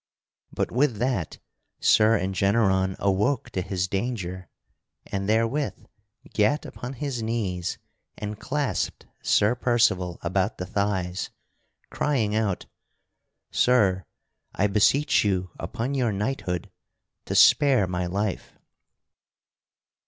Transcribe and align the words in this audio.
But 0.51 0.71
with 0.71 0.95
that 0.97 1.37
Sir 1.79 2.17
Engeneron 2.17 2.95
awoke 2.97 3.51
to 3.51 3.61
his 3.61 3.87
danger, 3.87 4.47
and 5.05 5.29
therewith 5.29 5.85
gat 6.33 6.65
upon 6.65 6.93
his 6.93 7.21
knees 7.21 7.77
and 8.17 8.39
clasped 8.39 9.05
Sir 9.21 9.53
Percival 9.53 10.17
about 10.23 10.57
the 10.57 10.65
thighs, 10.65 11.29
crying 11.91 12.33
out: 12.35 12.65
"Sir, 13.51 14.03
I 14.55 14.65
beseech 14.65 15.23
you 15.23 15.51
upon 15.59 15.93
your 15.93 16.11
knighthood 16.11 16.71
to 17.25 17.35
spare 17.35 17.85
my 17.85 18.07
life." 18.07 18.57